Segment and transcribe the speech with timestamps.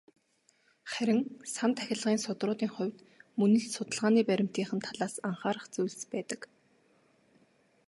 [0.91, 1.21] Харин
[1.53, 2.97] "сан тахилгын судруудын" хувьд
[3.39, 6.41] мөн л судалгааны баримтынх нь талаас анхаарах зүйлс байдаг.